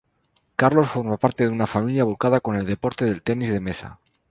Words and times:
Carlos 0.55 0.89
forma 0.89 1.17
parte 1.19 1.43
de 1.43 1.51
una 1.51 1.67
familia 1.67 2.03
volcada 2.05 2.39
con 2.41 2.55
el 2.55 2.65
deporte 2.65 3.05
del 3.05 3.21
Tenis 3.21 3.51
de 3.51 3.59
mesa. 3.59 3.99